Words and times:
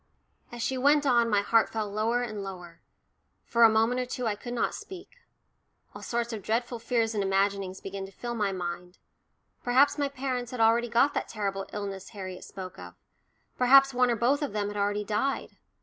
As 0.51 0.63
she 0.63 0.79
went 0.79 1.05
on, 1.05 1.29
my 1.29 1.41
heart 1.41 1.69
fell 1.69 1.87
lower 1.87 2.23
and 2.23 2.41
lower 2.41 2.81
for 3.45 3.61
a 3.61 3.69
moment 3.69 3.99
or 4.01 4.07
two 4.07 4.25
I 4.25 4.33
could 4.33 4.55
not 4.55 4.73
speak. 4.73 5.17
All 5.93 6.01
sorts 6.01 6.33
of 6.33 6.41
dreadful 6.41 6.79
fears 6.79 7.13
and 7.13 7.23
imaginings 7.23 7.81
began 7.81 8.07
to 8.07 8.11
fill 8.11 8.33
my 8.33 8.51
mind; 8.51 8.97
perhaps 9.63 9.99
my 9.99 10.09
parents 10.09 10.49
had 10.49 10.59
already 10.59 10.89
got 10.89 11.13
that 11.13 11.27
terrible 11.27 11.67
illness 11.71 12.09
Harriet 12.09 12.43
spoke 12.43 12.79
of, 12.79 12.95
perhaps 13.59 13.93
one 13.93 14.09
or 14.09 14.15
both 14.15 14.41
of 14.41 14.53
them 14.53 14.69
had 14.69 14.75
already 14.77 15.03
died. 15.03 15.57